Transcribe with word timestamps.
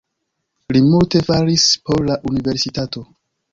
Li 0.77 0.81
multe 0.93 1.21
faris 1.27 1.67
por 1.91 2.09
la 2.09 2.19
universitato. 2.33 3.07